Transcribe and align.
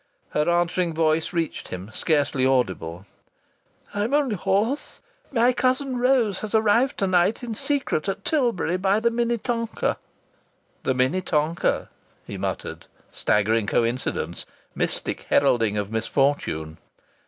Her 0.31 0.49
answering 0.49 0.95
voice 0.95 1.31
reached 1.31 1.67
him, 1.67 1.91
scarcely 1.93 2.43
audible: 2.43 3.05
"I'm 3.93 4.15
only 4.15 4.35
hoarse. 4.35 4.99
My 5.31 5.53
Cousin 5.53 5.99
Rose 5.99 6.39
has 6.39 6.55
arrived 6.55 6.97
to 6.97 7.05
night 7.05 7.43
in 7.43 7.53
secret 7.53 8.09
at 8.09 8.25
Tilbury 8.25 8.77
by 8.77 8.99
the 8.99 9.11
Minnetonka." 9.11 9.97
"The 10.81 10.93
Minnetonka!" 10.95 11.89
he 12.25 12.35
muttered. 12.39 12.87
Staggering 13.11 13.67
coincidence! 13.67 14.47
Mystic 14.73 15.27
heralding 15.29 15.77
of 15.77 15.91
misfortune! 15.91 16.79